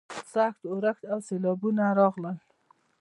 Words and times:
سخت 0.33 0.61
اورښت 0.71 1.03
او 1.11 1.19
سیلاوونه 1.27 1.83
راغلل. 1.99 2.37